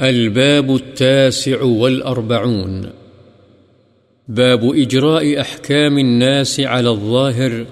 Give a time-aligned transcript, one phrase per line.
[0.00, 2.82] الباب التاسع والأربعون.
[4.28, 7.62] باب إجراء أحكام الناس على الظاهر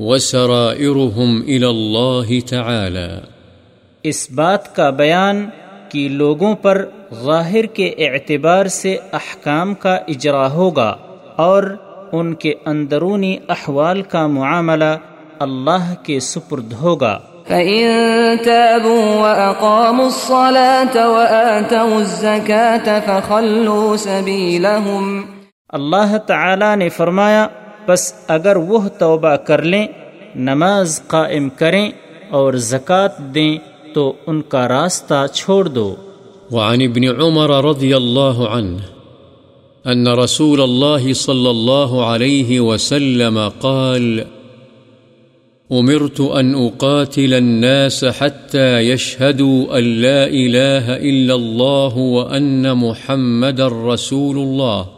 [0.00, 3.18] وسرائرهم إلى الله تعالى.
[4.02, 5.48] اس بات کا بیان
[5.88, 6.84] کہ لوگوں پر
[7.22, 10.96] ظاہر کے اعتبار سے احکام کا اجرا ہوگا
[11.36, 11.76] اور
[12.12, 14.96] ان کے اندرونی احوال کا معاملہ
[15.38, 25.24] اللہ کے سپرد ہوگا۔ فَإِن تَابُوا وَأَقَامُوا الصَّلَاةَ وَآتَوُوا الزَّكَاةَ فَخَلُّوا سَبِيلَهُمْ
[25.68, 27.48] اللہ تعالی نے فرمایا
[27.88, 29.86] بس اگر وہ توبہ کر لیں
[30.34, 31.90] نماز قائم کریں
[32.30, 33.58] اور زکوٰۃ دیں
[33.94, 35.96] تو ان کا راستہ چھوڑ دو.
[36.50, 38.78] وعن ابن عمر رضي الله عنه
[39.86, 44.24] أن رسول الله صلى الله عليه وسلم قال
[45.72, 54.88] أمرت أن أقاتل الناس حتى يشهدوا أن لا إله إلا الله وأن محمد رسول الله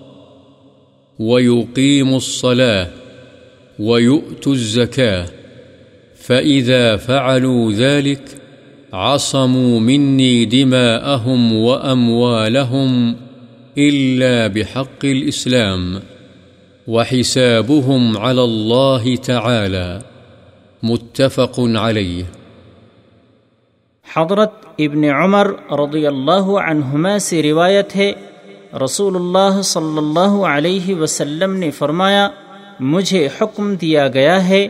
[1.18, 2.88] ويقيموا الصلاة
[3.78, 5.26] ويؤتوا الزكاة
[6.16, 8.22] فإذا فعلوا ذلك
[8.92, 13.16] عصموا مني دماءهم وأموالهم
[13.78, 16.00] إلا بحق الإسلام
[16.86, 20.11] وحسابهم على الله تعالى
[20.82, 22.26] متفق عليه
[24.16, 28.12] حضرت ابن عمر رضی اللہ عنہما سے روایت ہے
[28.84, 32.28] رسول اللہ صلی اللہ علیہ وسلم نے فرمایا،
[32.80, 34.68] مجھے حکم دیا گیا ہے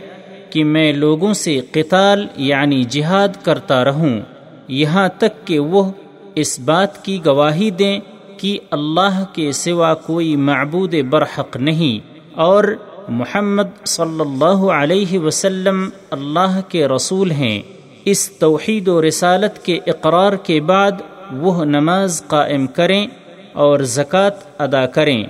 [0.49, 4.19] کہ میں لوگوں سے قتال یعنی جہاد کرتا رہوں۔
[4.67, 5.91] یہاں تک کہ وہ
[6.35, 7.99] اس بات کی گواہی دیں
[8.37, 12.63] کہ اللہ کے سوا کوئی معبود برحق نہیں اور
[13.09, 17.61] محمد صلی اللہ علیہ وسلم اللہ کے رسول ہیں۔
[18.05, 20.91] اس توحید و رسالت کے اقرار کے بعد
[21.31, 23.07] وہ نماز قائم کریں
[23.53, 25.23] اور زکوٰۃ ادا کریں۔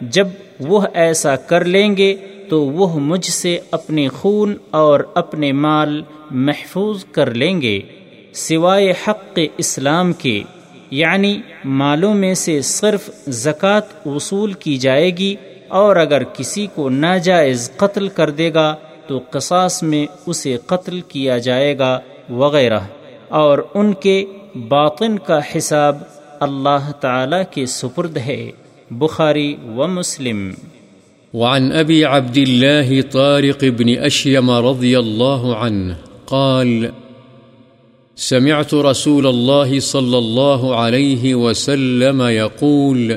[0.00, 0.28] جب
[0.60, 2.16] وہ ایسا کر لیں گے
[2.48, 7.80] تو وہ مجھ سے اپنے خون اور اپنے مال محفوظ کر لیں گے۔
[8.32, 10.42] سوائے حق اسلام کے
[10.90, 15.34] یعنی مالوں میں سے صرف زکوٰۃ وصول کی جائے گی
[15.68, 18.74] اور اگر کسی کو ناجائز قتل کر دے گا
[19.06, 22.78] تو قصاص میں اسے قتل کیا جائے گا وغیرہ۔
[23.28, 24.24] اور ان کے
[24.68, 25.98] باطن کا حساب
[26.40, 28.50] اللہ تعالی کے سپرد ہے۔
[28.90, 30.50] بخاری و مسلم۔
[31.34, 35.92] وعن أبي عبد الله طارق بن أشيم رضي الله عنه
[36.24, 36.86] قال،
[38.16, 43.12] سمعت رسول الله صلى الله عليه وسلم يقول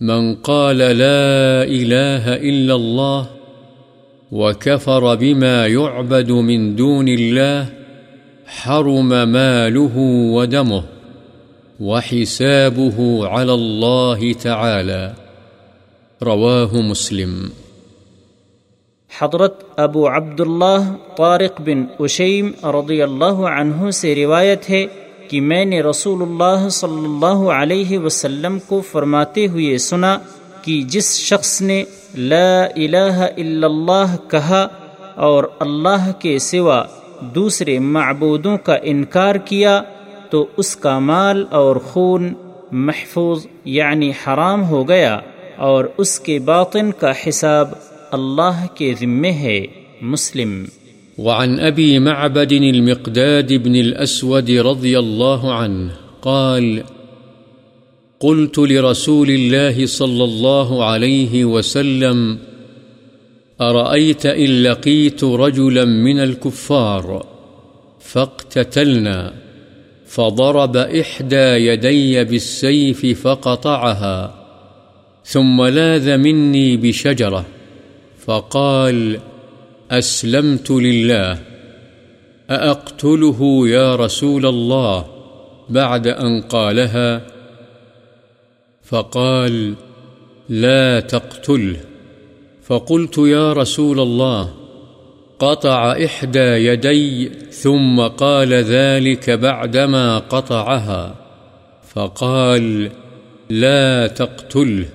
[0.00, 3.24] من قال لا إله إلا الله
[4.32, 7.64] وكفر بما يعبد من دون الله
[8.46, 9.96] حرم ماله
[10.32, 10.80] ودمه
[11.80, 15.12] وحسابه على الله تعالى.
[16.22, 17.48] رواه مسلم.
[19.20, 24.86] حضرت ابو عبداللہ طارق بن اشیم رضی اللہ عنہ سے روایت ہے
[25.30, 30.18] کہ میں نے رسول اللہ صلی اللہ علیہ وسلم کو فرماتے ہوئے سنا
[30.62, 34.66] کہ جس شخص نے لا الہ الا اللہ کہا
[35.16, 36.82] اور اللہ کے سوا
[37.34, 39.82] دوسرے معبودوں کا انکار کیا،
[40.30, 42.32] تو اس کا مال اور خون
[42.70, 45.18] محفوظ یعنی حرام ہو گیا
[45.56, 47.68] اور اس کے باطن کا حساب
[48.10, 49.66] اللہ کے ذمے ہے،
[50.02, 50.64] مسلم۔
[51.18, 55.90] وعن أبي معبد المقداد بن الأسود رضي الله عنه
[56.22, 56.82] قال،
[58.20, 62.38] قلت لرسول الله صلى الله عليه وسلم،
[63.60, 67.26] أرأيت إن لقيت رجلا من الكفار؟
[68.00, 69.32] فاقتتلنا،
[70.06, 74.34] فضرب إحدى يدي بالسيف فقطعها،
[75.24, 77.46] ثم لاذ مني بشجرة،
[78.18, 79.18] فقال
[79.90, 81.38] أسلمت لله،
[82.50, 85.06] أأقتله يا رسول الله
[85.68, 87.26] بعد أن قالها؟
[88.84, 89.74] فقال،
[90.48, 91.76] لا تقتله.
[92.62, 94.54] فقلت يا رسول الله،
[95.38, 101.14] قطع إحدى يدي ثم قال ذلك بعدما قطعها.
[101.94, 102.90] فقال،
[103.50, 104.88] لا تقتله.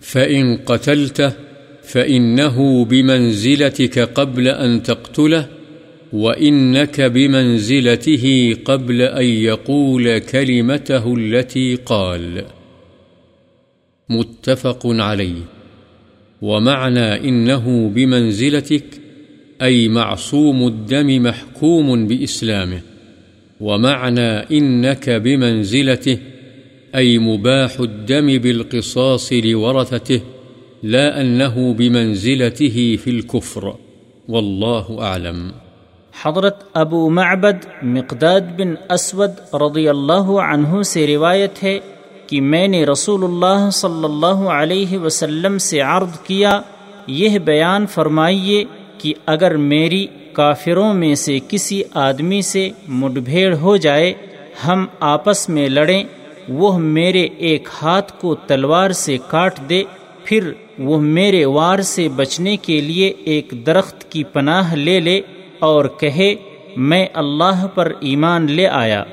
[0.00, 1.32] فإن قتلته
[1.82, 5.48] فإنه بمنزلتك قبل أن تقتله
[6.12, 12.44] وإنك بمنزلته قبل أن يقول كلمته التي قال
[14.08, 15.42] متفق عليه
[16.42, 18.84] ومعنى إنه بمنزلتك
[19.62, 22.80] أي معصوم الدم محكوم بإسلامه
[23.60, 26.18] ومعنى إنك بمنزلته
[26.94, 30.20] أي مباح الدم بالقصاص لورثته
[30.84, 33.64] لا أنه بمنزلته في الكفر.
[34.28, 35.50] والله أعلم.
[36.22, 41.78] حضرت ابو معبد مقداد بن اسود رضی اللہ عنہ سے روایت ہے
[42.26, 46.60] کہ میں نے رسول اللہ صلی اللہ علیہ وسلم سے عرض کیا،
[47.06, 48.64] یہ بیان فرمائیے
[48.98, 54.14] کہ اگر میری کافروں میں سے کسی آدمی سے مڈبھیڑ ہو جائے،
[54.66, 56.04] ہم آپس میں لڑیں،
[56.48, 59.82] وہ میرے ایک ہاتھ کو تلوار سے کاٹ دے
[60.24, 65.20] پھر وہ میرے وار سے بچنے کے لیے ایک درخت کی پناہ لے لے
[65.58, 66.34] اور کہے،
[66.76, 69.04] میں اللہ پر ایمان لے آیا۔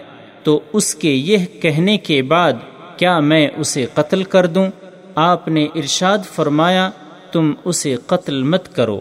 [0.43, 2.53] تو اس کے یہ کہنے کے بعد
[2.97, 4.67] کیا میں اسے قتل کر دوں؟
[5.15, 6.89] آپ نے ارشاد فرمایا،
[7.31, 8.99] تم اسے قتل مت کرو۔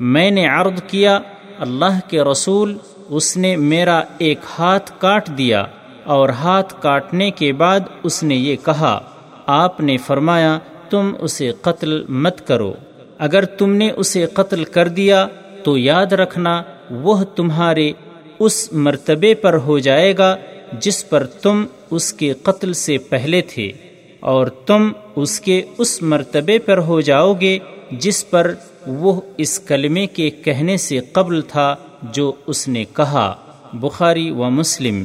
[0.00, 1.18] میں نے عرض کیا،
[1.58, 2.76] اللہ کے رسول،
[3.08, 5.64] اس نے میرا ایک ہاتھ کاٹ دیا
[6.04, 9.00] اور ہاتھ کاٹنے کے بعد اس نے یہ کہا۔
[9.46, 10.58] آپ نے فرمایا
[10.90, 12.72] تم اسے قتل مت کرو۔
[13.18, 15.26] اگر تم نے اسے قتل کر دیا
[15.64, 16.62] تو یاد رکھنا
[17.04, 17.90] وہ تمہارے
[18.40, 20.34] اس مرتبے پر ہو جائے گا
[20.80, 23.70] جس پر تم اس کے قتل سے پہلے تھے،
[24.22, 27.58] اور تم اس کے اس مرتبے پر ہو جاؤ گے
[28.00, 28.52] جس پر
[28.86, 31.74] وہ اس کلمے کے کہنے سے قبل تھا
[32.12, 33.34] جو اس نے کہا۔
[33.74, 35.02] بخاری و مسلم۔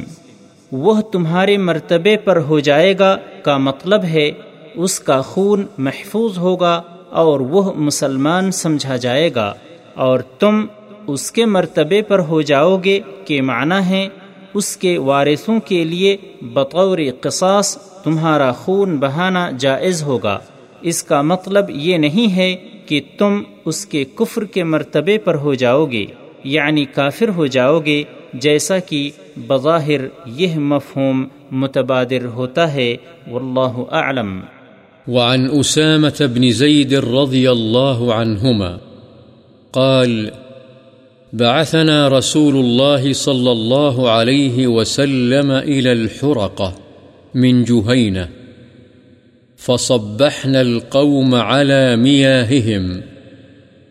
[0.71, 4.29] وہ تمہارے مرتبے پر ہو جائے گا کا مطلب ہے
[4.75, 9.53] اس کا خون محفوظ ہوگا اور وہ مسلمان سمجھا جائے گا
[9.93, 10.65] اور تم
[11.07, 14.09] اس کے مرتبے پر ہو جاؤ گے کہ معنی ہے
[14.53, 20.39] اس کے وارثوں کے لیے بطور قصاص تمہارا خون بہانا جائز ہوگا۔
[20.81, 22.55] اس کا مطلب یہ نہیں ہے
[22.85, 26.05] کہ تم اس کے کفر کے مرتبے پر ہو جاؤ گے
[26.43, 28.03] یعنی کافر ہو جاؤ گے،
[28.33, 29.09] جیسا کہ
[29.47, 32.95] بظاہر یہ مفہوم متبادر ہوتا ہے،
[33.31, 34.39] واللہ اعلم۔
[35.07, 38.79] وعن أسامة بن زيد رضي الله عنهما
[39.73, 40.31] قال
[41.33, 46.75] بعثنا رسول الله صلى الله عليه وسلم إلى الحرقة
[47.33, 48.29] من جهينة،
[49.57, 53.01] فصبحنا القوم على مياههم،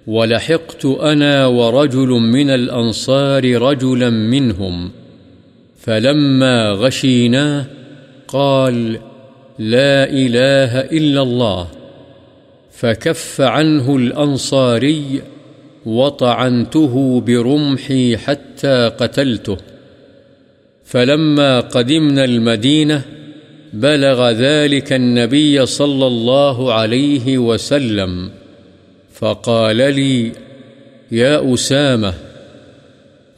[0.07, 4.91] ولحقت أنا ورجل من الأنصار رجلا منهم،
[5.79, 7.67] فلما غشيناه
[8.29, 8.99] قال
[9.71, 11.69] لا إله إلا الله.
[12.73, 15.23] فكف عنه الأنصاري
[15.87, 19.57] وطعنته برمحي حتى قتلته.
[20.85, 23.03] فلما قدمنا المدينة
[23.73, 28.31] بلغ ذلك النبي صلى الله عليه وسلم.
[29.15, 30.33] فقال لي،
[31.13, 32.15] يا أسامة،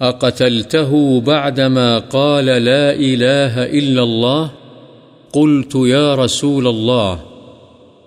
[0.01, 4.64] أقتلته بعدما قال لا إله إلا الله؟
[5.35, 7.21] قلت يا رسول الله،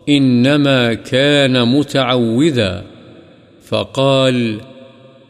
[0.10, 2.84] إنما كان متعوذا.
[3.68, 4.60] فقال،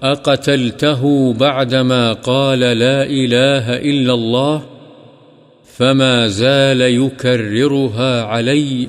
[0.03, 4.63] أقتلته بعدما قال لا إله إلا الله؟
[5.63, 8.87] فما زال يكررها علي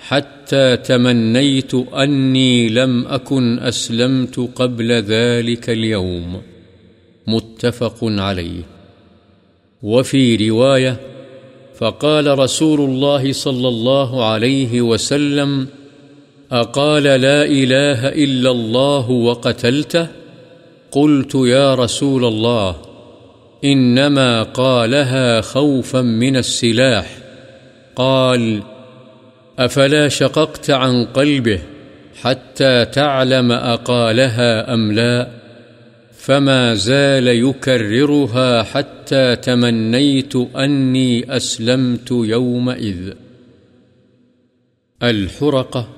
[0.00, 6.42] حتى تمنيت أني لم أكن أسلمت قبل ذلك اليوم.
[7.26, 8.62] متفق عليه.
[9.82, 11.15] وفي رواية
[11.78, 15.68] فقال رسول الله صلى الله عليه وسلم
[16.52, 20.06] أقال لا إله إلا الله وقتلته؟
[20.90, 22.76] قلت يا رسول الله
[23.64, 27.18] إنما قالها خوفا من السلاح.
[27.96, 28.62] قال
[29.58, 31.58] أفلا شققت عن قلبه
[32.22, 35.35] حتى تعلم أقالها أم لا؟
[36.26, 43.12] فما زال يكررها حتى تمنيت أني أسلمت يومئذ.
[45.02, 45.88] الحرقة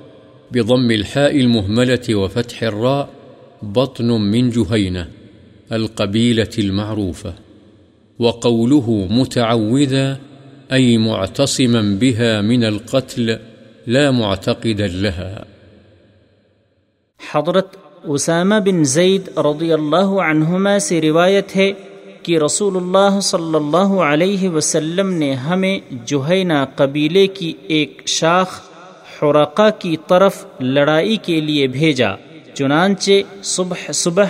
[0.51, 3.09] بضم الحاء المهملة وفتح الراء
[3.61, 5.07] بطن من جهينة،
[5.71, 7.33] القبيلة المعروفة.
[8.19, 10.19] وقوله متعوذا،
[10.71, 13.39] أي معتصما بها من القتل
[13.87, 15.45] لا معتقدا لها.
[17.17, 21.71] حضرت اسامہ بن زید رضی اللہ عنہما سے روایت ہے
[22.23, 28.59] کہ رسول اللہ صلی اللہ علیہ وسلم نے ہمیں جوہینہ قبیلے کی ایک شاخ
[29.21, 32.09] حرقہ کی طرف لڑائی کے لیے بھیجا،
[32.53, 33.11] چنانچہ
[33.43, 34.25] صبح صبح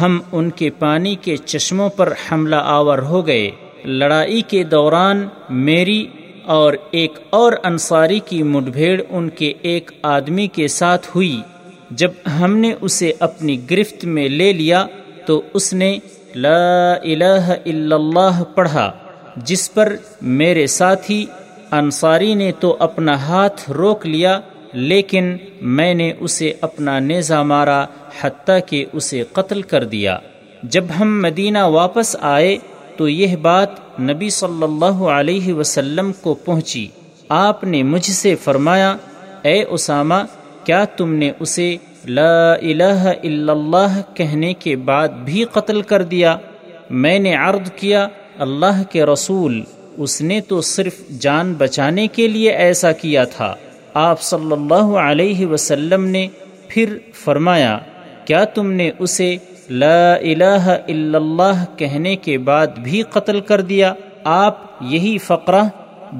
[0.00, 3.50] ہم ان کے پانی کے چشموں پر حملہ آور ہو گئے۔
[3.84, 6.06] لڑائی کے دوران میری
[6.44, 11.40] اور ایک اور انصاری کی مڈبھیڑ ان کے ایک آدمی کے ساتھ ہوئی۔
[11.98, 12.10] جب
[12.40, 14.86] ہم نے اسے اپنی گرفت میں لے لیا
[15.26, 15.98] تو اس نے
[16.34, 18.90] لا الہ الا اللہ پڑھا،
[19.36, 21.24] جس پر میرے ساتھی
[21.70, 24.40] انصاری نے تو اپنا ہاتھ روک لیا،
[24.72, 27.84] لیکن میں نے اسے اپنا نیزہ مارا
[28.20, 30.18] حتیٰ کہ اسے قتل کر دیا۔
[30.62, 32.56] جب ہم مدینہ واپس آئے
[32.96, 36.86] تو یہ بات نبی صلی اللہ علیہ وسلم کو پہنچی۔
[37.28, 38.96] آپ نے مجھ سے فرمایا،
[39.42, 40.20] اے اسامہ
[40.64, 46.36] کیا تم نے اسے لا الہ الا اللہ کہنے کے بعد بھی قتل کر دیا؟
[46.90, 48.06] میں نے عرض کیا،
[48.38, 49.60] اللہ کے رسول،
[49.96, 53.54] اس نے تو صرف جان بچانے کے لیے ایسا کیا تھا۔
[53.94, 56.26] آپ صلی اللہ علیہ وسلم نے
[56.68, 57.78] پھر فرمایا،
[58.24, 59.36] کیا تم نے اسے
[59.70, 63.94] لا الہ الا اللہ کہنے کے بعد بھی قتل کر دیا؟
[64.24, 65.62] آپ یہی فقرہ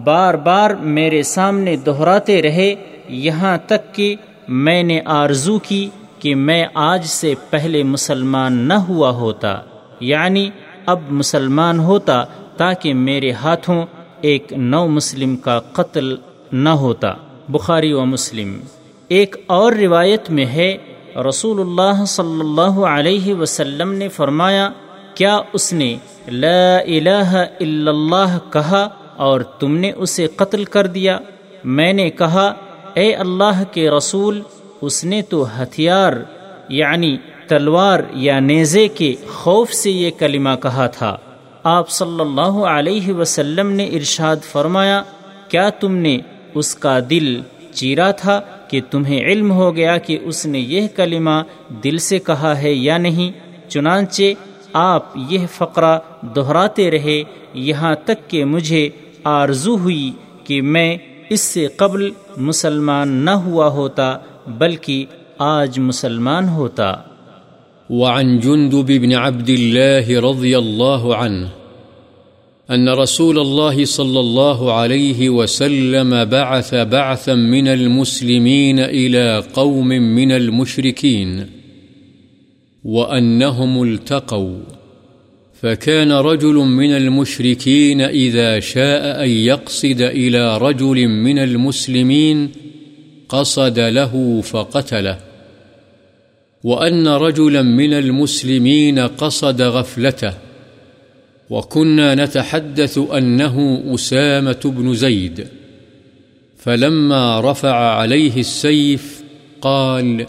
[0.04, 2.74] بار بار میرے سامنے دہراتے رہے،
[3.08, 4.14] یہاں تک کہ
[4.48, 9.58] میں نے آرزو کی کہ میں آج سے پہلے مسلمان نہ ہوا ہوتا
[10.00, 10.50] یعنی
[10.86, 12.24] اب مسلمان ہوتا
[12.56, 13.86] تاکہ میرے ہاتھوں
[14.20, 16.16] ایک نو مسلم کا قتل
[16.52, 17.12] نہ ہوتا۔
[17.48, 18.60] بخاری و مسلم۔
[19.08, 20.76] ایک اور روایت میں ہے،
[21.28, 24.70] رسول اللہ صلی اللہ علیہ وسلم نے فرمایا،
[25.14, 25.96] کیا اس نے
[26.26, 31.18] لا الہ الا اللہ کہا اور تم نے اسے قتل کر دیا؟
[31.64, 32.54] میں نے کہا
[32.94, 34.40] اے اللہ کے رسول،
[34.80, 36.12] اس نے تو ہتھیار
[36.68, 37.16] یعنی
[37.48, 41.16] تلوار یا نیزے کے خوف سے یہ کلمہ کہا تھا۔
[41.62, 45.02] آپ صلی اللہ علیہ وسلم نے ارشاد فرمایا،
[45.48, 46.18] کیا تم نے
[46.54, 47.40] اس کا دل
[47.74, 51.42] چیرا تھا کہ تمہیں علم ہو گیا کہ اس نے یہ کلمہ
[51.84, 53.30] دل سے کہا ہے یا نہیں؟
[53.70, 54.32] چنانچہ
[54.72, 55.98] آپ یہ فقرہ
[56.34, 57.22] دہراتے رہے،
[57.54, 58.88] یہاں تک کہ مجھے
[59.24, 60.10] آرزو ہوئی
[60.44, 60.96] کہ میں
[61.30, 64.16] اس سے قبل مسلمان نہ ہوا ہوتا،
[64.46, 65.04] بلکہ
[65.38, 66.94] آج مسلمان ہوتا۔
[67.90, 71.46] وعن جندب بن عبد الله رضي الله عنه
[72.74, 81.40] أن رسول الله صلى الله عليه وسلم بعث بعثا من المسلمين إلى قوم من المشركين
[82.84, 84.83] وأنهم التقوا.
[85.64, 92.50] فكان رجل من المشركين إذا شاء أن يقصد إلى رجل من المسلمين
[93.28, 95.18] قصد له فقتله.
[96.64, 100.34] وأن رجلا من المسلمين قصد غفلته.
[101.50, 105.48] وكنا نتحدث أنه أسامة بن زيد.
[106.58, 109.22] فلما رفع عليه السيف
[109.60, 110.26] قال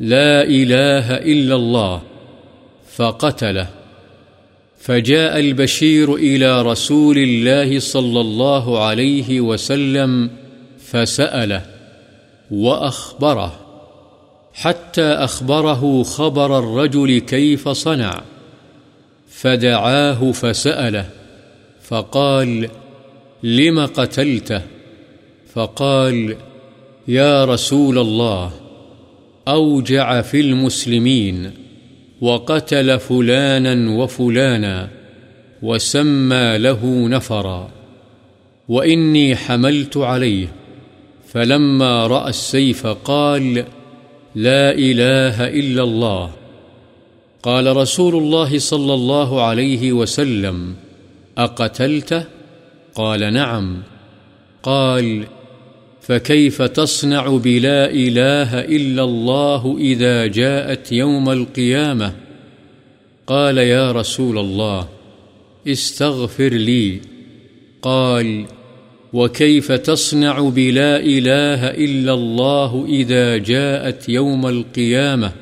[0.00, 2.02] لا إله إلا الله
[2.96, 3.81] فقتله.
[4.84, 10.30] فجاء البشير إلى رسول الله صلى الله عليه وسلم
[10.78, 11.62] فسأله
[12.50, 13.60] وأخبره،
[14.54, 18.22] حتى أخبره خبر الرجل كيف صنع،
[19.28, 21.08] فدعاه فسأله،
[21.82, 22.68] فقال
[23.42, 24.62] لم قتلته؟
[25.54, 26.36] فقال
[27.08, 28.52] يا رسول الله،
[29.48, 31.61] أوجع في المسلمين.
[32.22, 34.88] وقتل فلانا وفلانا
[35.62, 37.70] وسمى له نفرا
[38.68, 40.48] وإني حملت عليه
[41.32, 43.64] فلما رأى السيف قال
[44.34, 46.30] لا إله إلا الله
[47.42, 50.74] قال رسول الله صلى الله عليه وسلم
[51.38, 52.24] أقتلته؟
[52.94, 53.82] قال نعم
[54.62, 55.26] قال
[56.02, 62.12] فكيف تصنع بلا إله إلا الله إذا جاءت يوم القيامة
[63.26, 64.88] قال يا رسول الله
[65.66, 67.00] استغفر لي
[67.82, 68.46] قال
[69.12, 75.32] وكيف تصنع بلا إله إلا الله إذا جاءت يوم القيامة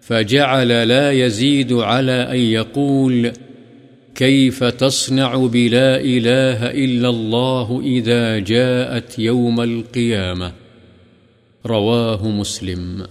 [0.00, 3.32] فجعل لا يزيد على أن يقول
[4.18, 10.50] كيف تصنع بلا إله إلا الله إذا جاءت يوم القيامة؟
[11.68, 13.02] رواه مسلم.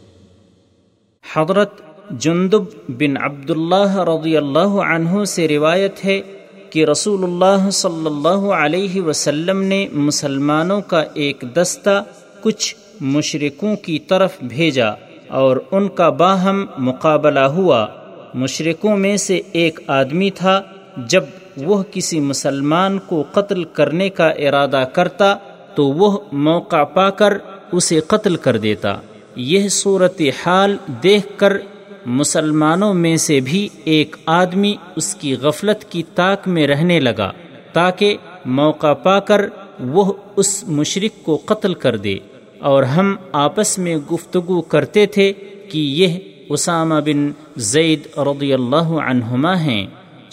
[1.33, 6.21] حضرت جندب بن عبداللہ رضی اللہ عنہ سے روایت ہے
[6.69, 12.03] کہ رسول اللہ صلی اللہ علیہ وسلم نے مسلمانوں کا ایک دستہ
[12.41, 14.89] کچھ مشرقوں کی طرف بھیجا
[15.27, 17.87] اور ان کا باہم مقابلہ ہوا۔
[18.33, 20.61] مشرقوں میں سے ایک آدمی تھا
[20.97, 21.23] جب
[21.57, 25.35] وہ کسی مسلمان کو قتل کرنے کا ارادہ کرتا
[25.75, 27.37] تو وہ موقع پا کر
[27.71, 28.95] اسے قتل کر دیتا۔
[29.35, 31.57] یہ صورت حال دیکھ کر
[32.05, 37.31] مسلمانوں میں سے بھی ایک آدمی اس کی غفلت کی طاق میں رہنے لگا
[37.73, 39.45] تاکہ موقع پا کر
[39.79, 42.17] وہ اس مشرق کو قتل کر دے۔
[42.59, 45.33] اور ہم آپس میں گفتگو کرتے تھے
[45.71, 49.87] کہ یہ اسامہ بن زید رضی اللہ عنہما ہیں۔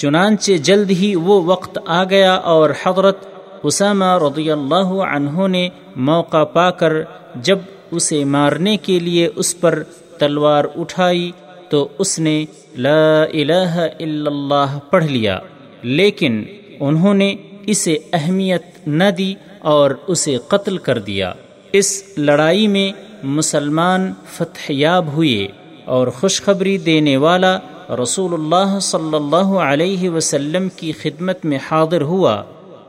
[0.04, 3.26] چنانچہ جلد ہی وہ وقت آ گیا اور حضرت
[3.62, 6.92] اسامہ رضی اللہ عنہ نے موقع پا کر
[7.34, 7.58] جب
[7.90, 9.82] اسے مارنے کے لیے اس پر
[10.18, 11.32] تلوار اٹھائی
[11.68, 12.44] تو اس نے
[12.78, 15.38] لا الہ الا اللہ پڑھ لیا۔
[15.82, 16.44] لیکن
[16.80, 17.34] انہوں نے
[17.66, 21.32] اسے اہمیت نہ دی اور اسے قتل کر دیا۔
[21.72, 22.92] اس لڑائی میں
[23.22, 25.48] مسلمان فتح یاب ہوئے
[25.84, 27.58] اور خوشخبری دینے والا
[27.90, 32.42] رسول اللہ صلی اللہ علیہ وسلم کی خدمت میں حاضر ہوا۔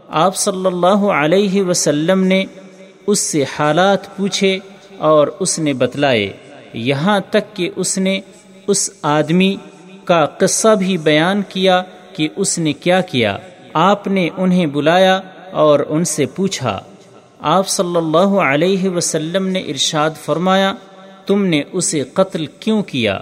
[0.09, 2.43] آپ صلی اللہ علیہ وسلم نے
[3.07, 4.59] اس سے حالات پوچھے
[4.97, 6.33] اور اس نے بتلائے۔
[6.73, 8.19] یہاں تک کہ اس نے
[8.67, 9.55] اس آدمی
[10.05, 11.83] کا قصہ بھی بیان کیا
[12.15, 13.37] کہ اس نے کیا کیا۔
[13.73, 15.21] آپ نے انہیں بلایا
[15.51, 16.79] اور ان سے پوچھا۔
[17.39, 20.73] آپ صلی اللہ علیہ وسلم نے ارشاد فرمایا،
[21.25, 23.19] تم نے اسے قتل کیوں کیا؟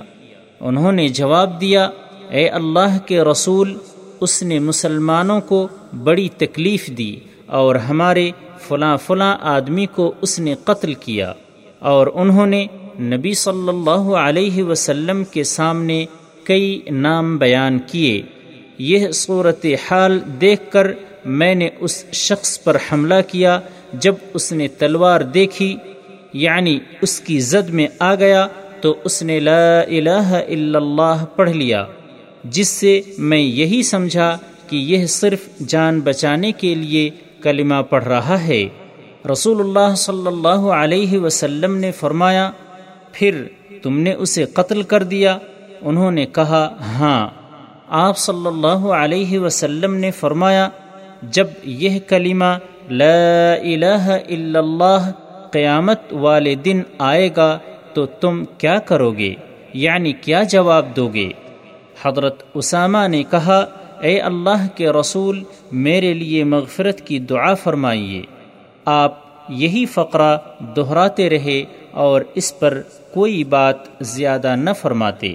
[0.63, 1.89] انہوں نے جواب دیا،
[2.29, 3.77] اے اللہ کے رسول،
[4.19, 5.67] اس نے مسلمانوں کو
[6.03, 11.33] بڑی تکلیف دی اور ہمارے فلاں فلاں آدمی کو اس نے قتل کیا۔
[11.79, 12.65] اور انہوں نے
[12.99, 16.05] نبی صلی اللہ علیہ وسلم کے سامنے
[16.43, 18.21] کئی نام بیان کیے۔
[18.77, 20.91] یہ صورت حال دیکھ کر
[21.25, 23.59] میں نے اس شخص پر حملہ کیا،
[23.93, 25.75] جب اس نے تلوار دیکھی
[26.33, 28.47] یعنی اس کی زد میں آ گیا
[28.83, 31.85] تو اس نے لا الہ الا اللہ پڑھ لیا،
[32.43, 34.37] جس سے میں یہی سمجھا
[34.67, 37.09] کہ یہ صرف جان بچانے کے لیے
[37.41, 38.65] کلمہ پڑھ رہا ہے۔
[39.31, 42.51] رسول اللہ صلی اللہ علیہ وسلم نے فرمایا،
[43.11, 43.43] پھر
[43.83, 45.37] تم نے اسے قتل کر دیا۔
[45.81, 47.29] انہوں نے کہا ہاں۔
[47.87, 50.69] آپ صلی اللہ علیہ وسلم نے فرمایا،
[51.21, 52.57] جب یہ کلمہ
[52.89, 55.11] لا الہ الا اللہ
[55.51, 57.59] قیامت والے دن آئے گا
[57.93, 59.33] تو تم کیا کرو گے
[59.73, 61.29] یعنی کیا جواب دو گے
[62.03, 63.65] حضرت اسامہ نے کہا،
[64.01, 68.21] اے اللہ کے رسول، میرے لیے مغفرت کی دعا فرمائیے۔
[68.85, 69.19] آپ
[69.49, 70.37] یہی فقرہ
[70.75, 72.81] دہراتے رہے اور اس پر
[73.13, 75.33] کوئی بات زیادہ نہ فرماتے۔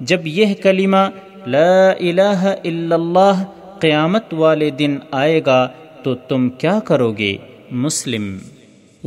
[0.00, 1.04] جب یہ کلمہ
[1.46, 3.44] لا الہ الا اللہ
[3.80, 5.68] قیامت والے دن آئے گا،
[6.02, 7.36] تو تم کیا کرو گے
[7.70, 8.38] مسلم۔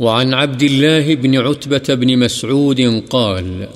[0.00, 3.68] وعن عبد الله بن عتبة بن مسعود قال،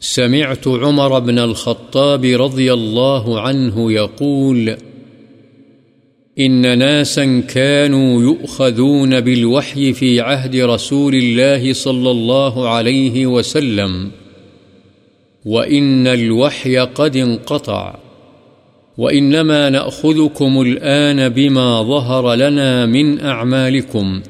[0.00, 4.76] سمعت عمر بن الخطاب رضي الله عنه يقول،
[6.38, 14.10] إن ناسا كانوا يؤخذون بالوحي في عهد رسول الله صلى الله عليه وسلم،
[15.44, 17.98] وإن الوحي قد انقطع،
[18.98, 24.22] وإنما نأخذكم الآن بما ظهر لنا من أعمالكم.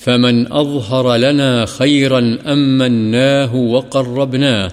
[0.00, 4.70] فمن أظهر لنا خيرا أمناه وقربناه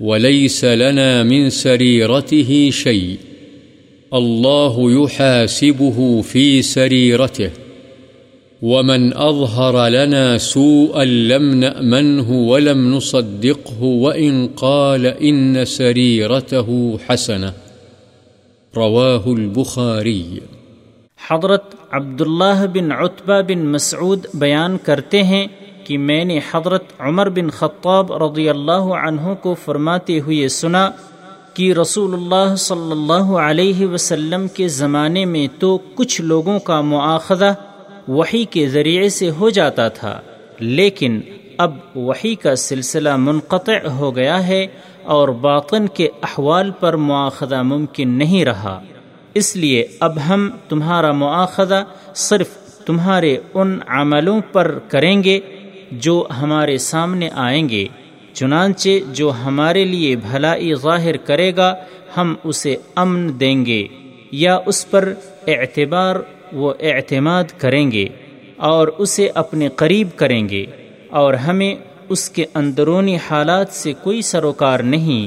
[0.00, 3.16] وليس لنا من سريرته شيء
[4.14, 7.50] الله يحاسبه في سريرته
[8.62, 17.52] ومن أظهر لنا سوءا لم نأمنه ولم نصدقه وإن قال إن سريرته حسنة
[18.76, 20.42] رواه البخاري
[21.16, 25.46] حضرت عبداللہ بن عطبہ بن مسعود بیان کرتے ہیں
[25.86, 30.88] کہ میں نے حضرت عمر بن خطاب رضی اللہ عنہ کو فرماتے ہوئے سنا
[31.54, 37.52] کہ رسول اللہ صلی اللہ علیہ وسلم کے زمانے میں تو کچھ لوگوں کا مواخذہ
[38.08, 40.18] وہی کے ذریعے سے ہو جاتا تھا،
[40.60, 41.20] لیکن
[41.58, 44.66] اب وہی کا سلسلہ منقطع ہو گیا ہے
[45.14, 48.78] اور باطن کے احوال پر مواخذہ ممکن نہیں رہا۔
[49.34, 52.48] اس لیے اب ہم تمہارا مواخذہ صرف
[52.86, 55.40] تمہارے ان عملوں پر کریں گے
[55.92, 57.86] جو ہمارے سامنے آئیں گے،
[58.32, 61.74] چنانچہ جو ہمارے لیے بھلائی ظاہر کرے گا،
[62.16, 63.86] ہم اسے امن دیں گے
[64.32, 65.12] یا اس پر
[65.46, 66.16] اعتبار
[66.52, 68.06] و اعتماد کریں گے
[68.56, 70.66] اور اسے اپنے قریب کریں گے
[71.10, 71.74] اور ہمیں
[72.08, 75.26] اس کے اندرونی حالات سے کوئی سروکار نہیں۔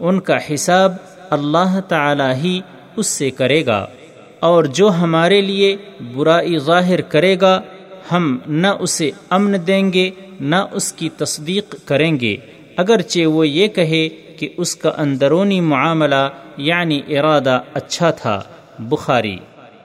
[0.00, 0.92] ان کا حساب
[1.30, 2.60] اللہ تعالی ہی
[2.96, 3.86] اس سے کرے گا
[4.40, 5.76] اور جو ہمارے لیے
[6.14, 7.60] برائی ظاہر کرے گا،
[8.12, 12.36] ہم نہ اسے امن دیں گے، نہ اس کی تصدیق کریں گے۔
[12.76, 18.42] اگرچہ وہ یہ کہے کہ اس کا اندرونی معاملہ یعنی ارادہ اچھا تھا۔
[18.78, 19.36] بخاری۔